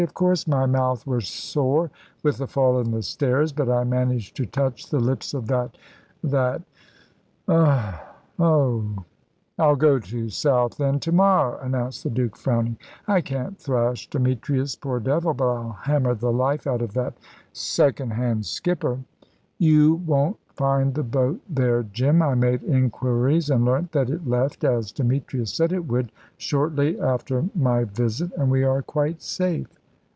[0.01, 1.91] "Of course, my mouth was sore
[2.23, 5.77] with the fall on the stairs, but I managed to touch the lips of that
[6.23, 6.63] that
[7.47, 7.99] Ugh!
[8.39, 9.03] ugh!"
[9.59, 12.79] "I'll go to Southend to morrow," announced the Duke, frowning.
[13.07, 17.13] "I can't thrash Demetrius, poor devil, but I'll hammer the life out of that
[17.53, 18.97] second hand skipper."
[19.59, 22.23] "You won't find the boat there, Jim.
[22.23, 27.45] I made inquiries, and learnt that it left, as Demetrius said it would, shortly after
[27.53, 28.31] my visit.
[28.35, 29.77] And we are quite safe.